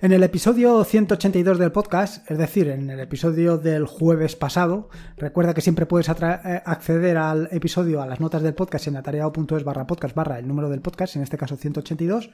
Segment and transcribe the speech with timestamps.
[0.00, 5.54] En el episodio 182 del podcast, es decir, en el episodio del jueves pasado, recuerda
[5.54, 9.88] que siempre puedes eh, acceder al episodio, a las notas del podcast en atareado.es barra
[9.88, 12.30] podcast barra el número del podcast, en este caso 182.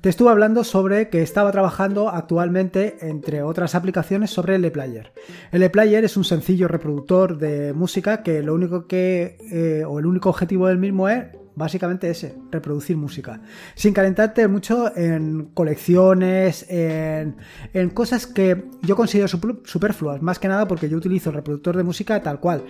[0.00, 5.12] Te estuve hablando sobre que estaba trabajando actualmente, entre otras aplicaciones, sobre el ePlayer.
[5.50, 10.06] El ePlayer es un sencillo reproductor de música que lo único que, eh, o el
[10.06, 11.24] único objetivo del mismo es
[11.58, 13.40] básicamente ese, reproducir música.
[13.74, 17.36] Sin calentarte mucho en colecciones, en,
[17.74, 21.82] en cosas que yo considero superfluas, más que nada porque yo utilizo el reproductor de
[21.82, 22.64] música tal cual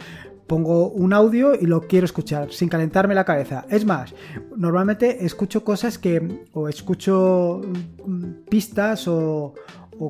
[0.49, 3.67] pongo un audio y lo quiero escuchar sin calentarme la cabeza.
[3.69, 4.15] Es más,
[4.57, 7.61] normalmente escucho cosas que, o escucho
[8.07, 9.55] mm, pistas o,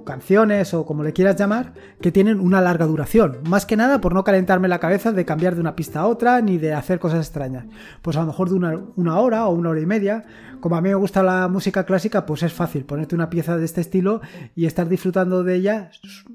[0.05, 3.38] canciones o como le quieras llamar, que tienen una larga duración.
[3.48, 6.41] Más que nada por no calentarme la cabeza de cambiar de una pista a otra
[6.41, 7.66] ni de hacer cosas extrañas.
[8.02, 10.25] Pues a lo mejor de una, una, hora o una hora y media.
[10.61, 13.64] Como a mí me gusta la música clásica, pues es fácil ponerte una pieza de
[13.64, 14.20] este estilo
[14.55, 15.91] y estar disfrutando de ella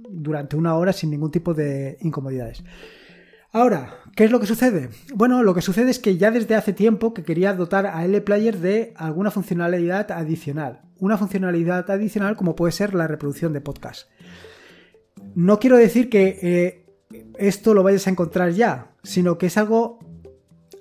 [0.09, 2.64] durante una hora sin ningún tipo de incomodidades.
[3.56, 4.90] Ahora, ¿qué es lo que sucede?
[5.14, 8.58] Bueno, lo que sucede es que ya desde hace tiempo que quería dotar a LPlayer
[8.58, 10.82] de alguna funcionalidad adicional.
[10.98, 14.09] Una funcionalidad adicional como puede ser la reproducción de podcast.
[15.36, 16.86] No quiero decir que eh,
[17.38, 20.00] esto lo vayas a encontrar ya, sino que es algo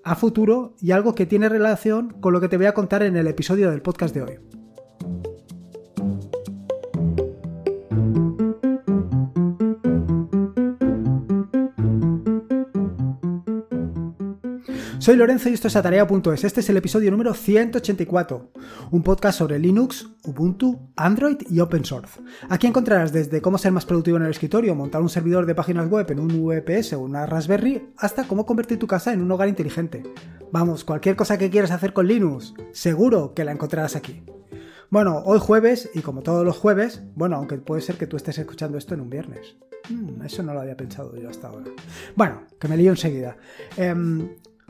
[0.03, 3.19] a futuro y algo que tiene relación con lo que te voy a contar en
[3.19, 4.62] el episodio del podcast de hoy.
[15.03, 16.45] Soy Lorenzo y esto es Atarea.es.
[16.45, 18.53] Este es el episodio número 184,
[18.93, 22.21] un podcast sobre Linux, Ubuntu, Android y Open Source.
[22.49, 25.91] Aquí encontrarás desde cómo ser más productivo en el escritorio, montar un servidor de páginas
[25.91, 29.49] web en un VPS o una Raspberry, hasta cómo convertir tu casa en un hogar
[29.49, 30.05] inteligente.
[30.53, 34.23] Vamos, cualquier cosa que quieras hacer con Linux, seguro que la encontrarás aquí.
[34.89, 38.39] Bueno, hoy jueves, y como todos los jueves, bueno, aunque puede ser que tú estés
[38.39, 39.57] escuchando esto en un viernes.
[39.89, 41.73] Hmm, eso no lo había pensado yo hasta ahora.
[42.15, 43.37] Bueno, que me lío enseguida.
[43.77, 44.29] Em,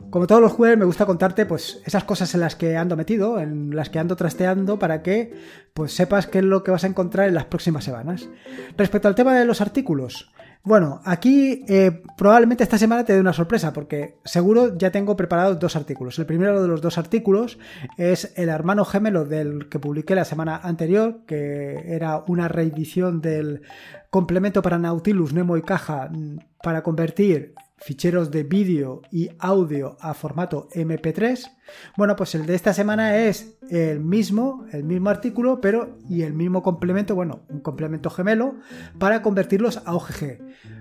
[0.09, 3.39] como todos los jueves me gusta contarte pues esas cosas en las que ando metido,
[3.39, 5.33] en las que ando trasteando para que
[5.73, 8.29] pues sepas qué es lo que vas a encontrar en las próximas semanas.
[8.77, 10.31] Respecto al tema de los artículos,
[10.65, 15.59] bueno, aquí eh, probablemente esta semana te dé una sorpresa porque seguro ya tengo preparados
[15.59, 16.17] dos artículos.
[16.19, 17.59] El primero de los dos artículos
[17.97, 23.63] es el hermano gemelo del que publiqué la semana anterior, que era una reedición del
[24.09, 30.13] complemento para Nautilus, Nemo y Caja mm, para convertir ficheros de vídeo y audio a
[30.13, 31.51] formato MP3.
[31.97, 36.33] Bueno, pues el de esta semana es el mismo, el mismo artículo, pero y el
[36.33, 38.55] mismo complemento, bueno, un complemento gemelo
[38.99, 40.39] para convertirlos a OGG.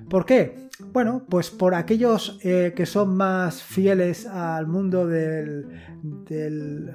[0.08, 0.68] ¿Por qué?
[0.92, 5.66] Bueno, pues por aquellos eh, que son más fieles al mundo del,
[6.28, 6.90] del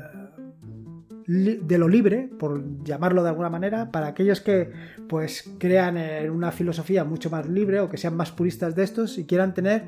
[1.27, 4.71] de lo libre, por llamarlo de alguna manera, para aquellos que
[5.09, 9.17] pues crean en una filosofía mucho más libre o que sean más puristas de estos
[9.17, 9.83] y quieran tener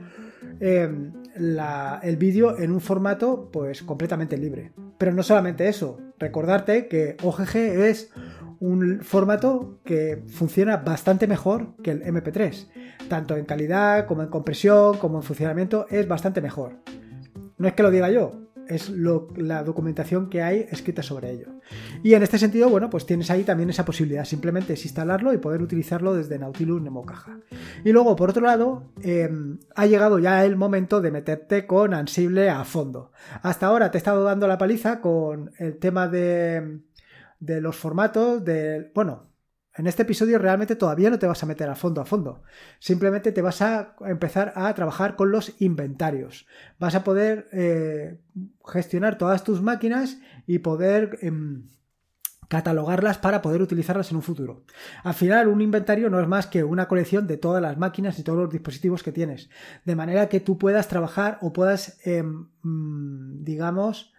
[0.60, 4.74] em, el vídeo en un formato pues completamente libre.
[4.98, 8.12] Pero no solamente eso, recordarte que OGG es
[8.60, 12.68] un formato que funciona bastante mejor que el MP3.
[13.08, 16.80] Tanto en calidad como en compresión, como en funcionamiento, es bastante mejor.
[17.58, 21.48] No es que lo diga yo, es la documentación que hay escrita sobre ello.
[22.04, 25.40] Y en este sentido, bueno, pues tienes ahí también esa posibilidad, simplemente es instalarlo y
[25.40, 27.40] poder utilizarlo desde Nautilus Nemo Caja.
[27.84, 32.50] Y luego, por otro lado, em, ha llegado ya el momento de meterte con Ansible
[32.50, 33.12] a fondo.
[33.42, 36.82] Hasta ahora te he estado dando la paliza con el tema de,
[37.40, 39.29] de los formatos, de, bueno,
[39.76, 42.42] en este episodio realmente todavía no te vas a meter a fondo a fondo.
[42.80, 46.48] Simplemente te vas a empezar a trabajar con los inventarios.
[46.80, 48.20] Vas a poder eh,
[48.66, 51.64] gestionar todas tus máquinas y poder em,
[52.50, 54.66] catalogarlas para poder utilizarlas en un futuro.
[55.04, 58.24] Al final, un inventario no es más que una colección de todas las máquinas y
[58.24, 59.50] todos los dispositivos que tienes.
[59.86, 64.14] De manera que tú puedas trabajar o puedas, em, mm, digamos,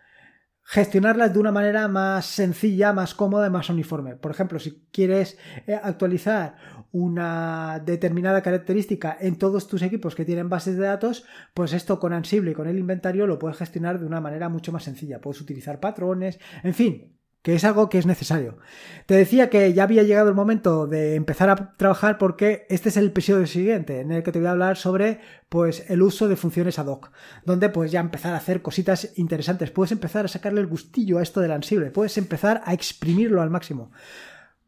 [0.71, 4.15] gestionarlas de una manera más sencilla, más cómoda y más uniforme.
[4.15, 5.37] Por ejemplo, si quieres
[5.67, 6.55] eh, actualizar
[6.93, 11.25] una determinada característica en todos tus equipos que tienen bases de datos,
[11.55, 14.71] pues esto con Ansible y con el inventario lo puedes gestionar de una manera mucho
[14.71, 15.21] más sencilla.
[15.21, 18.59] Puedes utilizar patrones, en fin, que es algo que es necesario.
[19.07, 22.97] Te decía que ya había llegado el momento de empezar a trabajar porque este es
[22.97, 26.37] el episodio siguiente en el que te voy a hablar sobre pues el uso de
[26.37, 27.11] funciones ad hoc,
[27.45, 31.23] donde pues ya empezar a hacer cositas interesantes, puedes empezar a sacarle el gustillo a
[31.23, 33.91] esto del ansible, puedes empezar a exprimirlo al máximo.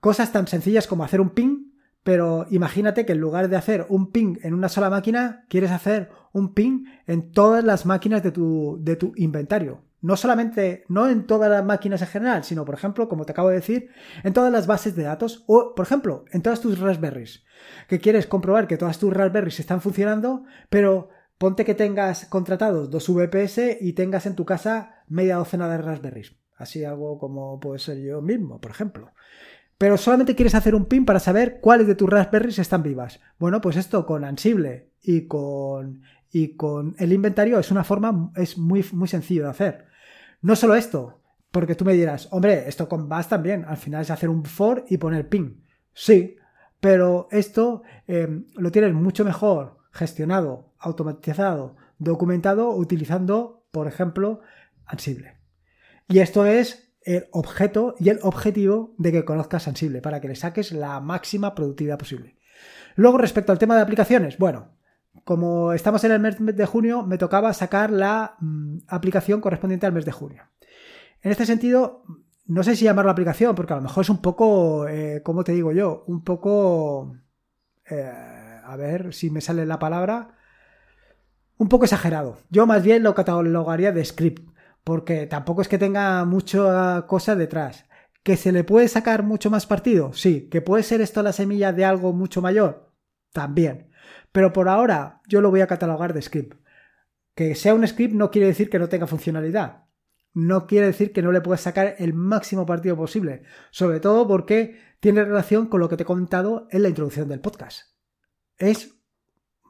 [0.01, 1.73] Cosas tan sencillas como hacer un ping,
[2.03, 6.11] pero imagínate que en lugar de hacer un ping en una sola máquina, quieres hacer
[6.33, 11.27] un ping en todas las máquinas de tu, de tu inventario no solamente, no en
[11.27, 13.89] todas las máquinas en general, sino, por ejemplo, como te acabo de decir,
[14.25, 17.45] en todas las bases de datos o, por ejemplo, en todas tus Raspberries,
[17.89, 21.09] que quieres comprobar que todas tus Raspberries están funcionando, pero
[21.39, 26.35] ponte que tengas contratados dos VPS y tengas en tu casa media docena de Raspberries.
[26.57, 29.13] Así algo como puede ser yo mismo, por ejemplo.
[29.79, 33.21] Pero solamente quieres hacer un pin para saber cuáles de tus Raspberries están vivas.
[33.39, 38.59] Bueno, pues esto con Ansible y con, y con el inventario es una forma, es
[38.59, 39.92] muy, muy sencillo de hacer.
[40.43, 44.11] No solo esto, porque tú me dirás, hombre, esto con Bash también, al final es
[44.11, 45.61] hacer un for y poner ping.
[45.95, 46.37] Sí,
[46.81, 54.41] pero esto eh, lo tienes mucho mejor gestionado, automatizado, documentado utilizando, por ejemplo,
[54.85, 55.39] Ansible.
[56.09, 60.35] Y esto es el objeto y el objetivo de que conozcas Ansible, para que le
[60.35, 62.37] saques la máxima productividad posible.
[62.97, 64.77] Luego, respecto al tema de aplicaciones, bueno,
[65.25, 69.93] como estamos en el mes de junio, me tocaba sacar la mm, aplicación correspondiente al
[69.93, 70.43] mes de junio.
[71.21, 72.05] En este sentido,
[72.47, 75.53] no sé si llamarlo aplicación, porque a lo mejor es un poco, eh, ¿cómo te
[75.53, 76.05] digo yo?
[76.07, 77.17] Un poco,
[77.89, 78.11] eh,
[78.65, 80.37] a ver si me sale la palabra,
[81.59, 82.39] un poco exagerado.
[82.51, 84.49] Yo más bien lo catalogaría de script,
[84.83, 87.85] porque tampoco es que tenga mucha cosa detrás.
[88.25, 90.13] ¿Que se le puede sacar mucho más partido?
[90.13, 90.49] Sí.
[90.51, 92.93] ¿Que puede ser esto la semilla de algo mucho mayor?
[93.33, 93.92] También.
[94.33, 96.59] Pero por ahora yo lo voy a catalogar de script.
[97.35, 99.85] Que sea un script no quiere decir que no tenga funcionalidad.
[100.35, 103.43] No quiere decir que no le puedas sacar el máximo partido posible.
[103.71, 107.41] Sobre todo porque tiene relación con lo que te he comentado en la introducción del
[107.41, 107.93] podcast.
[108.57, 109.03] Es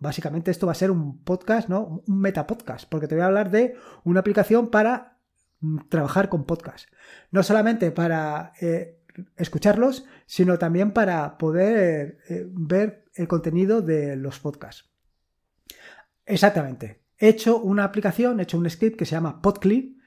[0.03, 2.03] básicamente esto va a ser un podcast, ¿no?
[2.07, 5.21] Un metapodcast, porque te voy a hablar de una aplicación para
[5.61, 6.89] mm, trabajar con podcast.
[7.31, 9.01] No solamente para eh,
[9.37, 14.91] escucharlos, sino también para poder eh, ver el contenido de los podcasts.
[16.25, 17.03] Exactamente.
[17.19, 19.99] He hecho una aplicación, he hecho un script que se llama Podclip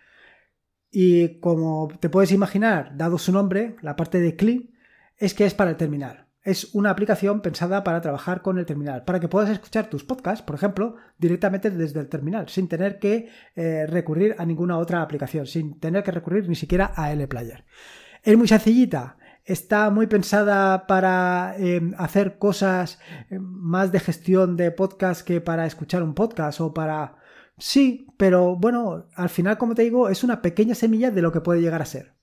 [0.92, 4.74] y como te puedes imaginar, dado su nombre, la parte de clip
[5.18, 6.28] es que es para el terminal.
[6.42, 10.46] Es una aplicación pensada para trabajar con el terminal, para que puedas escuchar tus podcasts,
[10.46, 15.48] por ejemplo, directamente desde el terminal, sin tener que eh, recurrir a ninguna otra aplicación,
[15.48, 17.66] sin tener que recurrir ni siquiera a LPlayer.
[18.26, 22.98] Es muy sencillita, está muy pensada para em, hacer cosas
[23.30, 27.18] em, más de gestión de podcast que para escuchar un podcast o para...
[27.60, 31.42] Sí, pero bueno, al final, como te digo, es una pequeña semilla de lo que
[31.42, 32.15] puede llegar a ser.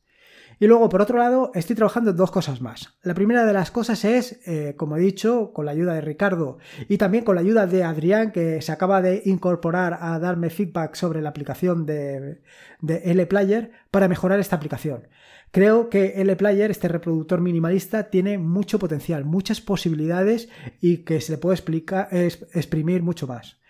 [0.58, 2.94] Y luego, por otro lado, estoy trabajando en dos cosas más.
[3.02, 6.58] La primera de las cosas es, eh, como he dicho, con la ayuda de Ricardo
[6.88, 10.94] y también con la ayuda de Adrián, que se acaba de incorporar a darme feedback
[10.94, 12.43] sobre la aplicación de,
[12.81, 15.08] de LPlayer para mejorar esta aplicación.
[15.50, 20.49] Creo que LPlayer, este reproductor minimalista, tiene mucho potencial, muchas posibilidades
[20.81, 23.62] y que se le puede explicar, exprimir mucho más.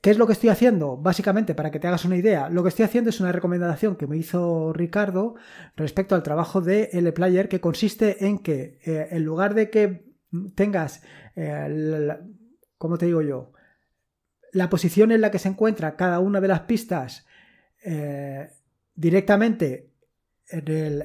[0.00, 0.96] ¿Qué es lo que estoy haciendo?
[0.96, 4.06] Básicamente, para que te hagas una idea, lo que estoy haciendo es una recomendación que
[4.06, 5.34] me hizo Ricardo
[5.74, 10.04] respecto al trabajo de LPlayer, que consiste en que eh, en lugar de que
[10.54, 11.02] tengas,
[11.34, 12.16] eh,
[12.78, 13.52] ¿cómo te digo yo?
[14.52, 17.26] La posición en la que se encuentra cada una de las pistas
[17.84, 18.50] eh,
[18.94, 19.90] directamente
[20.48, 21.04] en el,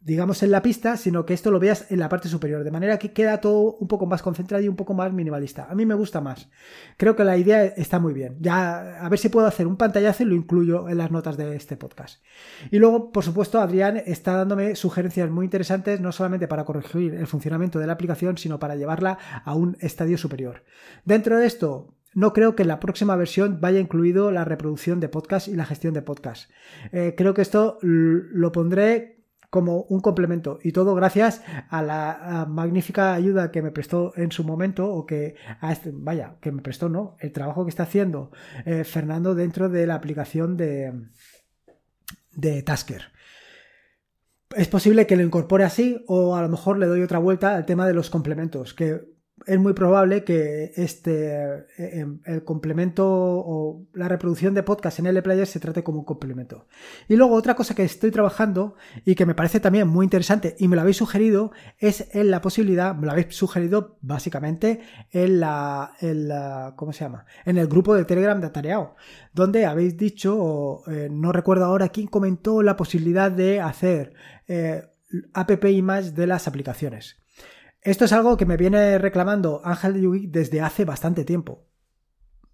[0.00, 2.98] digamos, en la pista, sino que esto lo veas en la parte superior, de manera
[2.98, 5.66] que queda todo un poco más concentrado y un poco más minimalista.
[5.68, 6.48] A mí me gusta más.
[6.96, 8.36] Creo que la idea está muy bien.
[8.40, 11.56] Ya, a ver si puedo hacer un pantallazo y lo incluyo en las notas de
[11.56, 12.22] este podcast.
[12.70, 17.26] Y luego, por supuesto, Adrián está dándome sugerencias muy interesantes, no solamente para corregir el
[17.26, 20.64] funcionamiento de la aplicación, sino para llevarla a un estadio superior.
[21.04, 25.08] Dentro de esto, no creo que en la próxima versión vaya incluido la reproducción de
[25.08, 26.50] podcast y la gestión de podcast.
[26.92, 29.17] Eh, creo que esto lo pondré
[29.50, 30.58] como un complemento.
[30.62, 35.36] Y todo gracias a la magnífica ayuda que me prestó en su momento o que
[35.62, 38.30] este, vaya que me prestó no el trabajo que está haciendo
[38.64, 40.92] eh, Fernando dentro de la aplicación de
[42.38, 43.02] de Tasker.
[44.56, 47.66] Es posible que lo incorpore así o a lo mejor le doy otra vuelta al
[47.66, 49.17] tema de los complementos que
[49.48, 55.06] es muy probable que este eh, em, el complemento o la reproducción de podcast en
[55.06, 56.66] el player se trate como un complemento.
[57.08, 58.76] Y luego otra cosa que estoy trabajando
[59.06, 62.42] y que me parece también muy interesante y me lo habéis sugerido es en la
[62.42, 66.28] posibilidad, me lo habéis sugerido básicamente en la, en
[66.76, 67.24] ¿cómo se llama?
[67.46, 68.96] En el grupo de Telegram de Atareado,
[69.32, 74.12] donde habéis dicho, eh, no recuerdo ahora quién comentó la posibilidad de hacer
[74.46, 74.82] eh,
[75.32, 75.50] app
[75.82, 77.16] más de las aplicaciones.
[77.82, 81.64] Esto es algo que me viene reclamando Ángel de Yugi desde hace bastante tiempo.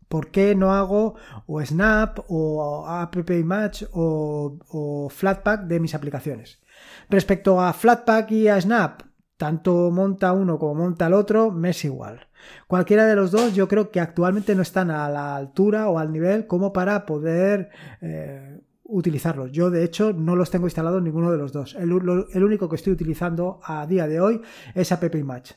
[0.08, 1.14] ¿Por qué no hago
[1.46, 6.60] o Snap o App Match o, o Flatpak de mis aplicaciones?
[7.08, 9.02] Respecto a Flatpak y a Snap,
[9.36, 12.28] tanto monta uno como monta el otro, me es igual.
[12.66, 16.12] Cualquiera de los dos yo creo que actualmente no están a la altura o al
[16.12, 18.60] nivel como para poder eh,
[18.94, 19.50] utilizarlos.
[19.52, 21.74] Yo de hecho no los tengo instalados ninguno de los dos.
[21.74, 24.40] El, único que estoy utilizando a día de hoy
[24.74, 25.54] es App Image.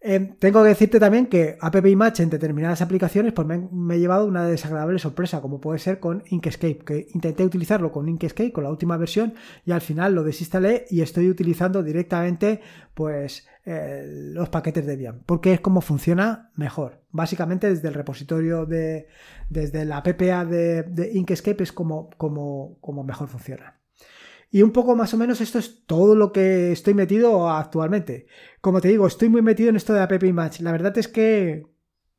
[0.00, 4.26] Em, tengo que decirte también que App Image en determinadas aplicaciones pues me, he llevado
[4.26, 8.70] una desagradable sorpresa, como puede ser con Inkscape, que intenté utilizarlo con Inkscape, con la
[8.70, 9.34] última versión,
[9.64, 12.60] y al final lo desinstalé y estoy utilizando directamente
[12.94, 17.02] pues eh, los paquetes de Debian, porque es como funciona mejor.
[17.10, 19.08] Básicamente desde el repositorio de,
[19.50, 23.78] desde la PPA de, Inkscape es como, como, como mejor funciona.
[24.50, 28.26] Y un poco más o menos esto es todo lo que estoy metido actualmente.
[28.62, 30.62] Como te digo, estoy muy metido en esto de App Image.
[30.62, 31.66] La verdad es que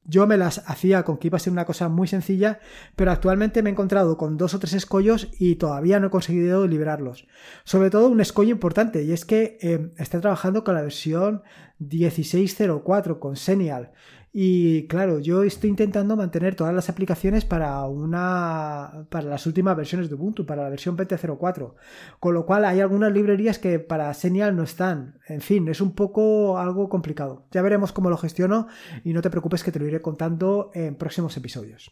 [0.09, 2.59] yo me las hacía con que iba a ser una cosa muy sencilla,
[2.95, 6.67] pero actualmente me he encontrado con dos o tres escollos y todavía no he conseguido
[6.67, 7.27] liberarlos.
[7.63, 11.43] Sobre todo un escollo importante, y es que eh, está trabajando con la versión
[11.79, 13.91] 16.04 con Senial.
[14.31, 20.07] Y claro, yo estoy intentando mantener todas las aplicaciones para una para las últimas versiones
[20.07, 21.73] de Ubuntu, para la versión 20.04.
[22.19, 25.19] Con lo cual hay algunas librerías que para Senial no están.
[25.27, 27.47] En fin, es un poco algo complicado.
[27.51, 28.67] Ya veremos cómo lo gestiono
[29.03, 31.91] y no te preocupes que te lo iré contando en próximos episodios.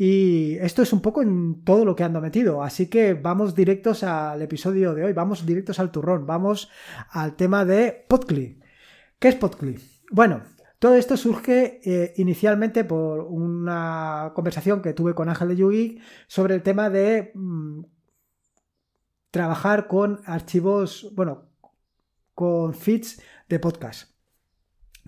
[0.00, 2.62] Y esto es un poco en todo lo que ando metido.
[2.62, 6.70] Así que vamos directos al episodio de hoy, vamos directos al turrón, vamos
[7.10, 8.60] al tema de Podcli.
[9.18, 9.76] ¿Qué es Podcli?
[10.12, 10.42] Bueno,
[10.78, 16.54] todo esto surge eh, inicialmente por una conversación que tuve con Ángel de Yugi sobre
[16.54, 17.82] el tema de mm,
[19.30, 21.48] trabajar con archivos, bueno,
[22.34, 24.17] con feeds de podcast.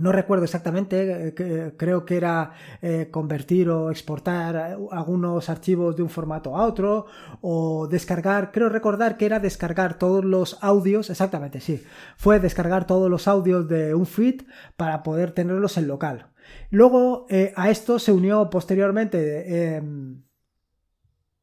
[0.01, 6.09] No recuerdo exactamente, eh, creo que era eh, convertir o exportar algunos archivos de un
[6.09, 7.05] formato a otro
[7.43, 11.85] o descargar, creo recordar que era descargar todos los audios, exactamente, sí,
[12.17, 14.43] fue descargar todos los audios de un feed
[14.79, 16.29] para poder tenerlos en local.
[16.71, 19.83] Luego eh, a esto se unió posteriormente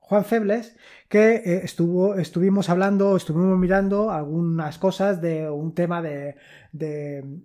[0.07, 0.77] Juan Febles,
[1.09, 6.35] que eh, estuvo, estuvimos hablando, estuvimos mirando algunas cosas de un tema de,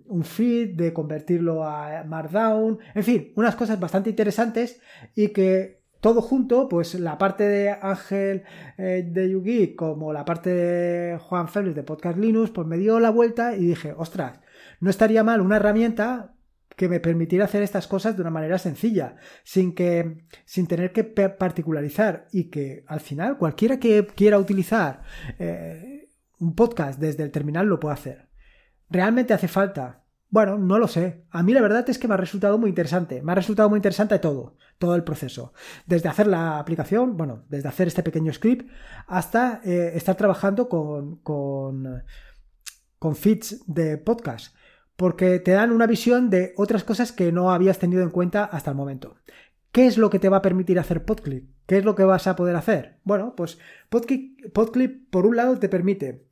[0.07, 4.79] un feed, de convertirlo a Markdown, en fin, unas cosas bastante interesantes
[5.13, 8.43] y que todo junto, pues la parte de Ángel
[8.77, 12.99] eh, de Yugi como la parte de Juan Febles de Podcast Linux, pues me dio
[13.01, 14.39] la vuelta y dije, ostras,
[14.79, 16.32] no estaría mal una herramienta
[16.75, 21.03] que me permitiera hacer estas cosas de una manera sencilla, sin que sin tener que
[21.03, 25.03] particularizar y que al final cualquiera que quiera utilizar
[25.39, 28.29] eh, un podcast desde el terminal lo puede hacer.
[28.89, 30.03] ¿Realmente hace falta?
[30.29, 31.25] Bueno, no lo sé.
[31.29, 33.21] A mí la verdad es que me ha resultado muy interesante.
[33.21, 35.53] Me ha resultado muy interesante todo, todo el proceso.
[35.85, 38.67] Desde hacer la aplicación, bueno, desde hacer este pequeño script,
[39.05, 42.03] hasta eh, estar trabajando con, con,
[42.97, 44.55] con feeds de podcast
[44.95, 48.71] porque te dan una visión de otras cosas que no habías tenido en cuenta hasta
[48.71, 49.15] el momento.
[49.71, 51.49] ¿Qué es lo que te va a permitir hacer Podclip?
[51.65, 52.99] ¿Qué es lo que vas a poder hacer?
[53.03, 53.57] Bueno, pues
[53.89, 56.27] Podclip, por un lado te permite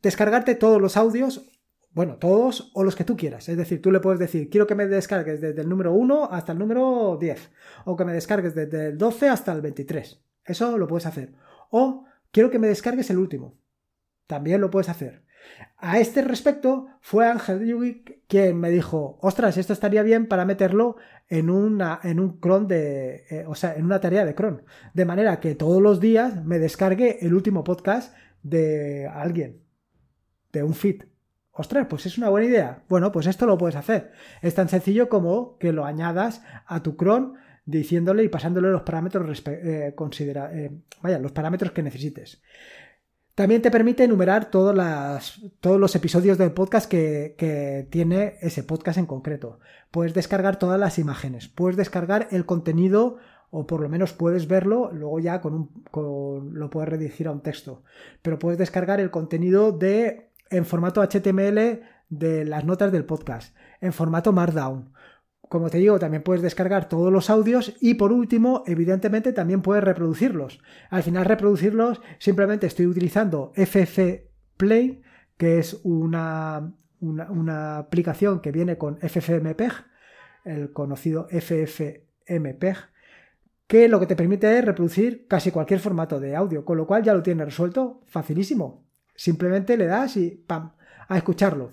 [0.00, 1.50] descargarte todos los audios,
[1.90, 3.48] bueno, todos o los que tú quieras.
[3.50, 6.52] Es decir, tú le puedes decir, quiero que me descargues desde el número 1 hasta
[6.52, 7.50] el número 10,
[7.84, 10.22] o que me descargues desde el 12 hasta el 23.
[10.44, 11.34] Eso lo puedes hacer.
[11.70, 13.58] O quiero que me descargues el último.
[14.26, 15.24] También lo puedes hacer.
[15.76, 20.96] A este respecto, fue Ángel Yugi quien me dijo, ostras, esto estaría bien para meterlo
[21.28, 24.64] en, una, en un cron de, eh, o sea, en una tarea de cron.
[24.92, 29.62] De manera que todos los días me descargue el último podcast de alguien,
[30.52, 31.04] de un feed.
[31.52, 32.84] Ostras, pues es una buena idea.
[32.88, 34.12] Bueno, pues esto lo puedes hacer.
[34.42, 39.42] Es tan sencillo como que lo añadas a tu cron diciéndole y pasándole los parámetros
[39.46, 40.70] eh, considera, eh,
[41.02, 42.40] vaya, los parámetros que necesites.
[43.38, 49.60] También te permite enumerar todos los episodios del podcast que, tiene ese podcast en concreto.
[49.92, 53.18] Puedes descargar todas las imágenes, puedes descargar el contenido
[53.52, 57.84] o por lo menos puedes verlo, luego ya con lo puedes redirigir a un texto.
[58.22, 63.92] Pero puedes descargar el contenido de en formato HTML de las notas del podcast, en
[63.92, 64.90] formato Markdown
[65.48, 69.82] como te digo, también puedes descargar todos los audios y por último, evidentemente, también puedes
[69.82, 70.60] reproducirlos.
[70.90, 73.98] Al final, reproducirlos, simplemente estoy utilizando FF
[74.56, 75.02] Play,
[75.36, 79.72] que es una, una, aplicación que viene con FFmpeg,
[80.44, 82.76] el conocido FFmpeg,
[83.66, 87.02] que lo que te permite es reproducir casi cualquier formato de audio, con lo cual
[87.02, 88.86] ya lo tienes resuelto facilísimo.
[89.14, 90.72] Simplemente le das y ¡pam!
[91.08, 91.72] a escucharlo.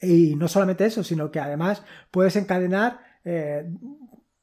[0.00, 3.68] Y no solamente eso, sino que además puedes encadenar eh,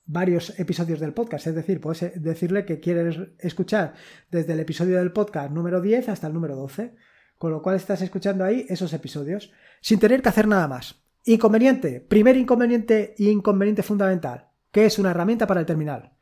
[0.06, 1.48] varios episodios del podcast.
[1.48, 3.94] Es decir, puedes decirle que quieres escuchar
[4.30, 6.96] desde el episodio del podcast número 10 hasta el número 12.
[7.38, 11.04] Con lo cual estás escuchando ahí esos episodios sin tener que hacer nada más.
[11.26, 12.00] Inconveniente.
[12.02, 14.50] Primer inconveniente y inconveniente fundamental.
[14.72, 16.14] ¿Qué es una herramienta para el terminal?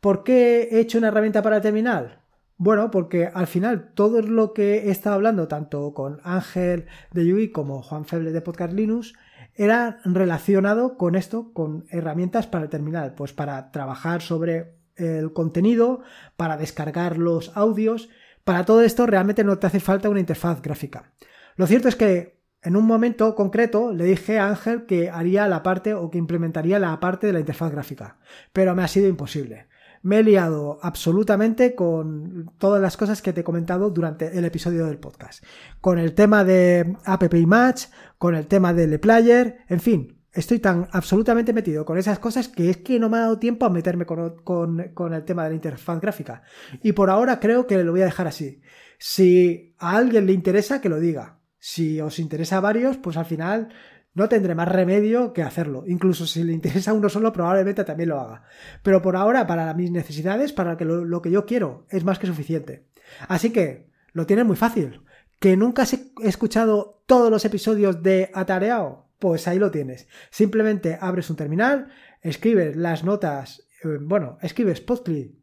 [0.00, 2.20] ¿Por qué he hecho una herramienta para el terminal?
[2.58, 7.50] Bueno, porque al final todo lo que he estado hablando, tanto con Ángel de UI
[7.50, 9.12] como Juan Feble de Podcast Linux,
[9.54, 16.00] era relacionado con esto, con herramientas para el terminal, pues para trabajar sobre el contenido,
[16.36, 18.08] para descargar los audios.
[18.44, 21.12] Para todo esto realmente no te hace falta una interfaz gráfica.
[21.56, 25.62] Lo cierto es que en un momento concreto le dije a Ángel que haría la
[25.62, 28.18] parte o que implementaría la parte de la interfaz gráfica,
[28.54, 29.66] pero me ha sido imposible
[30.02, 34.86] me he liado absolutamente con todas las cosas que te he comentado durante el episodio
[34.86, 35.44] del podcast.
[35.80, 37.86] Con el tema de App Match,
[38.18, 42.70] con el tema del Player, en fin, estoy tan absolutamente metido con esas cosas que
[42.70, 45.54] es que no me ha dado tiempo a meterme con, con, el tema de la
[45.54, 46.42] interfaz gráfica.
[46.82, 48.60] Y por ahora creo que lo voy a dejar así.
[48.98, 51.38] Si a alguien le interesa, que lo diga.
[51.58, 53.68] Si os interesa a varios, pues al final
[54.16, 55.84] no tendré más remedio que hacerlo.
[55.86, 58.44] Incluso si le interesa a uno solo, probablemente también lo haga.
[58.82, 62.86] Pero por ahora, para mis necesidades, para lo, que yo quiero, es más que suficiente.
[63.28, 65.02] Así que lo tienes muy fácil.
[65.38, 69.10] ¿Que nunca he escuchado todos los episodios de Atareado?
[69.18, 70.08] Pues ahí lo tienes.
[70.30, 71.88] Simplemente abres un terminal,
[72.22, 75.36] escribes las notas, eh, bueno, escribes postcli-h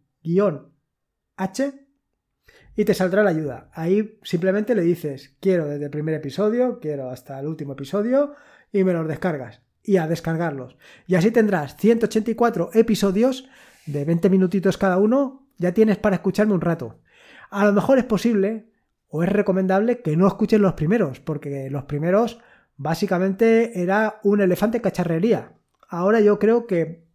[2.76, 3.70] y te saldrá la ayuda.
[3.74, 8.34] Ahí simplemente le dices, quiero desde el primer episodio, quiero hasta el último episodio,
[8.72, 9.62] y me los descargas.
[9.84, 10.78] Y a descargarlos.
[11.08, 13.48] Y así tendrás 184 episodios
[13.86, 15.48] de 20 minutitos cada uno.
[15.58, 17.00] Ya tienes para escucharme un rato.
[17.50, 18.72] A lo mejor es posible
[19.10, 22.40] o es recomendable que no escuches los primeros, porque los primeros
[22.78, 25.54] básicamente era un elefante cacharrería.
[25.88, 27.06] Ahora yo creo que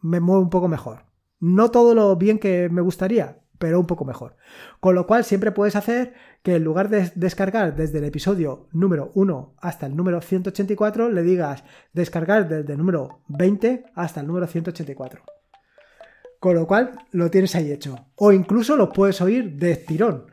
[0.00, 1.04] me muevo un poco mejor.
[1.38, 4.36] No todo lo bien que me gustaría, pero un poco mejor.
[4.78, 9.10] Con lo cual siempre puedes hacer que en lugar de descargar desde el episodio número
[9.14, 14.46] 1 hasta el número 184, le digas descargar desde el número 20 hasta el número
[14.46, 15.22] 184.
[16.38, 17.96] Con lo cual lo tienes ahí hecho.
[18.16, 20.26] O incluso lo puedes oír de tirón.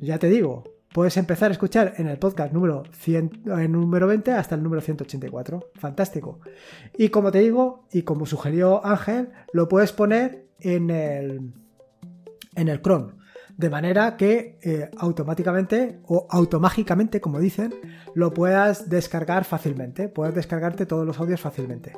[0.00, 4.32] Ya te digo, puedes empezar a escuchar en el podcast número, 100, en número 20
[4.32, 5.72] hasta el número 184.
[5.74, 6.40] Fantástico.
[6.96, 11.63] Y como te digo, y como sugirió Ángel, lo puedes poner en el
[12.56, 13.14] en el Chrome.
[13.56, 17.72] De manera que eh, automáticamente o automágicamente, como dicen,
[18.14, 20.08] lo puedas descargar fácilmente.
[20.08, 21.92] Puedes descargarte todos los audios fácilmente.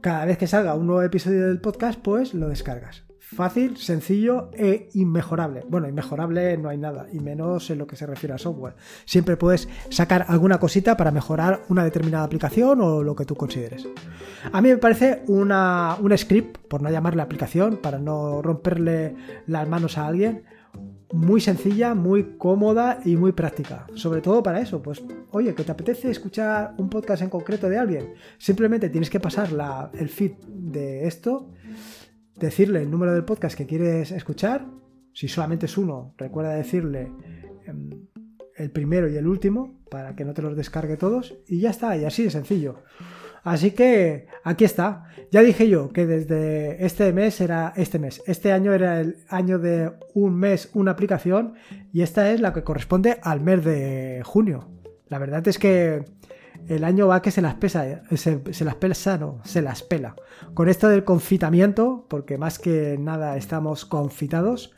[0.00, 3.04] Cada vez que salga un nuevo episodio del podcast, pues lo descargas.
[3.34, 5.64] Fácil, sencillo e inmejorable.
[5.66, 8.74] Bueno, inmejorable no hay nada, y menos en lo que se refiere a software.
[9.06, 13.88] Siempre puedes sacar alguna cosita para mejorar una determinada aplicación o lo que tú consideres.
[14.52, 19.16] A mí me parece una, un script, por no llamarle aplicación, para no romperle
[19.46, 20.42] las manos a alguien,
[21.12, 23.86] muy sencilla, muy cómoda y muy práctica.
[23.94, 27.78] Sobre todo para eso, pues, oye, que te apetece escuchar un podcast en concreto de
[27.78, 28.12] alguien.
[28.36, 31.48] Simplemente tienes que pasar la, el feed de esto
[32.46, 34.66] decirle el número del podcast que quieres escuchar.
[35.14, 37.12] Si solamente es uno, recuerda decirle
[37.66, 37.90] em,
[38.56, 41.96] el primero y el último para que no te los descargue todos y ya está,
[41.96, 42.82] y así de sencillo.
[43.44, 45.04] Así que aquí está.
[45.30, 48.22] Ya dije yo que desde este mes era este mes.
[48.26, 51.54] Este año era el año de un mes, una aplicación
[51.92, 54.68] y esta es la que corresponde al mes de junio.
[55.08, 56.04] La verdad es que
[56.68, 60.14] el año va que se las pesa, eh, se, las pesa, no, se las pela.
[60.54, 64.74] Con esto del confitamiento, porque más que nada estamos confitados,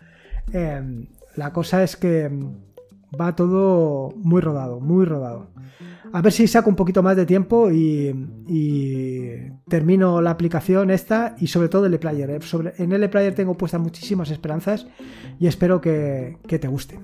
[0.53, 2.55] em, la cosa es que em,
[3.21, 5.51] va todo muy rodado, muy rodado.
[6.13, 8.15] A ver si saco un poquito más de tiempo y,
[9.69, 12.31] termino la aplicación esta y sobre todo el ePlayer.
[12.31, 12.41] Eh.
[12.79, 14.87] en el ePlayer tengo puestas muchísimas esperanzas
[15.41, 17.01] y espero que, que te guste.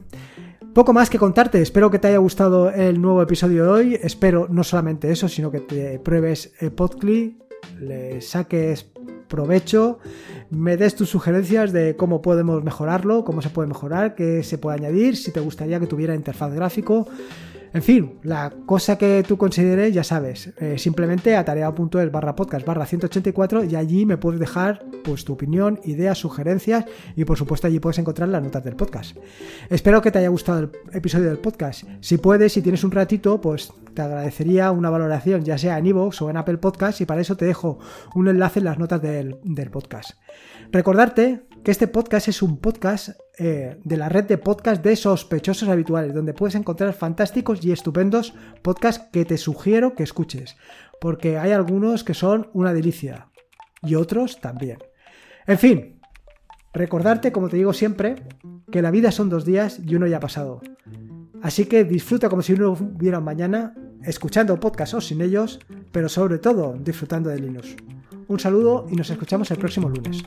[0.74, 4.46] Poco más que contarte, espero que te haya gustado el nuevo episodio de hoy, espero
[4.48, 7.38] no solamente eso, sino que te pruebes el Podcli,
[7.80, 8.86] le saques
[9.26, 9.98] provecho,
[10.50, 14.78] me des tus sugerencias de cómo podemos mejorarlo, cómo se puede mejorar, qué se puede
[14.78, 17.08] añadir, si te gustaría que tuviera interfaz gráfico,
[17.72, 22.84] en fin, la cosa que tú consideres, ya sabes, eh, simplemente atareado.es barra podcast barra
[22.84, 27.78] 184 y allí me puedes dejar pues tu opinión, ideas, sugerencias y por supuesto allí
[27.78, 29.16] puedes encontrar las notas del podcast.
[29.68, 31.84] Espero que te haya gustado el episodio del podcast.
[32.00, 36.22] Si puedes, si tienes un ratito, pues te agradecería una valoración, ya sea en iVoox
[36.22, 37.78] o en Apple Podcast y para eso te dejo
[38.14, 40.12] un enlace en las notas del, del podcast.
[40.72, 43.10] Recordarte que este podcast es un podcast
[43.42, 48.34] eh, de la red de podcast de sospechosos habituales, donde puedes encontrar fantásticos y estupendos
[48.60, 50.58] podcasts que te sugiero que escuches,
[51.00, 53.28] porque hay algunos que son una delicia
[53.82, 54.76] y otros también.
[55.46, 56.00] En fin,
[56.74, 58.16] recordarte, como te digo siempre,
[58.70, 60.60] que la vida son dos días y uno ya ha pasado.
[61.40, 63.74] Así que disfruta como si uno hubiera mañana
[64.04, 65.60] escuchando podcasts o sin ellos,
[65.92, 67.74] pero sobre todo disfrutando de Linux.
[68.28, 70.22] Un saludo y nos escuchamos el próximo lunes.